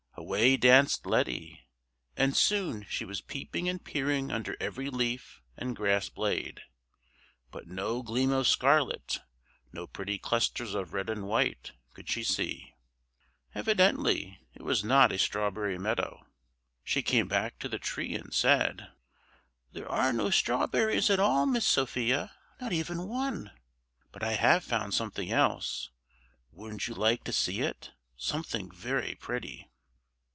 [0.17, 1.67] Away danced Letty,
[2.15, 6.61] and soon she was peeping and peering under every leaf and grass blade;
[7.49, 9.19] but no gleam of scarlet,
[9.73, 12.75] no pretty clusters of red and white could she see.
[13.55, 16.23] Evidently it was not a strawberry meadow.
[16.83, 18.89] She came back to the tree, and said,—
[19.71, 23.51] "There are no strawberries, at all, Miss Sophia, not even one.
[24.11, 25.89] But I have found something else.
[26.51, 27.91] Wouldn't you like to see it?
[28.15, 29.67] Something very pretty."